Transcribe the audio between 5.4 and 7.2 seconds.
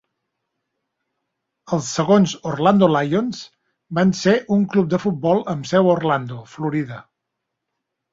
amb seu a Orlando, Florida.